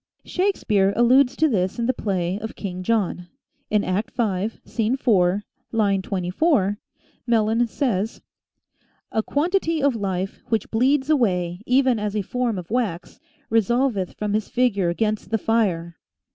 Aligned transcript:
Shakespeare 0.25 0.93
alludes 0.95 1.35
to 1.35 1.47
this 1.47 1.77
in 1.77 1.85
the 1.85 1.93
play 1.93 2.39
of 2.39 2.55
King 2.55 2.81
John. 2.81 3.27
In 3.69 3.83
Act 3.83 4.09
v., 4.17 4.49
Scene 4.65 4.97
4, 4.97 5.43
line 5.71 6.01
24, 6.01 6.79
Melun 7.27 7.67
says:" 7.69 8.19
A 9.11 9.21
quantity 9.21 9.83
of 9.83 9.95
life 9.95 10.41
Which 10.47 10.71
bleeds 10.71 11.11
away, 11.11 11.61
even 11.67 11.99
as 11.99 12.15
a 12.15 12.23
form 12.23 12.57
of 12.57 12.71
wax, 12.71 13.19
Resolveth 13.51 14.15
from 14.15 14.33
his 14.33 14.49
figure 14.49 14.91
'gainst 14.95 15.29
the 15.29 15.37
fire 15.37 15.97